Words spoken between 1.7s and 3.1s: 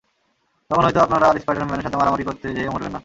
সাথে মারামারি করতে যেয়ে মরবেন না।